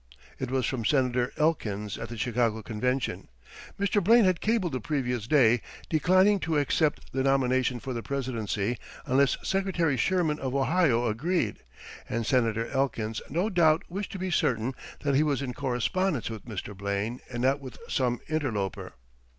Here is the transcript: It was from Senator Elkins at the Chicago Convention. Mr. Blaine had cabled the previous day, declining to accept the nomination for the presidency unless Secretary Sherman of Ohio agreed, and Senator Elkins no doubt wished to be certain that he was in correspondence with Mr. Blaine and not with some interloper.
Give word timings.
It 0.39 0.49
was 0.49 0.65
from 0.65 0.83
Senator 0.83 1.31
Elkins 1.37 1.95
at 1.99 2.09
the 2.09 2.17
Chicago 2.17 2.63
Convention. 2.63 3.27
Mr. 3.79 4.03
Blaine 4.03 4.25
had 4.25 4.41
cabled 4.41 4.71
the 4.71 4.79
previous 4.79 5.27
day, 5.27 5.61
declining 5.89 6.39
to 6.39 6.57
accept 6.57 7.11
the 7.13 7.21
nomination 7.21 7.79
for 7.79 7.93
the 7.93 8.01
presidency 8.01 8.79
unless 9.05 9.37
Secretary 9.43 9.97
Sherman 9.97 10.39
of 10.39 10.55
Ohio 10.55 11.05
agreed, 11.05 11.59
and 12.09 12.25
Senator 12.25 12.65
Elkins 12.69 13.21
no 13.29 13.47
doubt 13.51 13.83
wished 13.89 14.11
to 14.13 14.17
be 14.17 14.31
certain 14.31 14.73
that 15.01 15.13
he 15.13 15.21
was 15.21 15.43
in 15.43 15.53
correspondence 15.53 16.31
with 16.31 16.45
Mr. 16.47 16.75
Blaine 16.75 17.19
and 17.29 17.43
not 17.43 17.59
with 17.59 17.77
some 17.87 18.21
interloper. 18.27 18.93